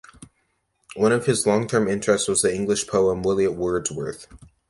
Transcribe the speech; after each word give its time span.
One 0.95 1.11
of 1.11 1.27
his 1.27 1.45
long-term 1.45 1.87
interests 1.87 2.27
was 2.27 2.41
the 2.41 2.51
English 2.51 2.87
poet 2.87 3.19
William 3.21 3.55
Wordsworth. 3.55 4.25